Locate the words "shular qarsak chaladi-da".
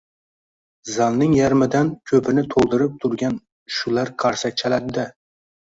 3.79-5.11